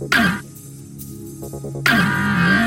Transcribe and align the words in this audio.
Ah! 0.00 0.40
Ah! 1.86 2.57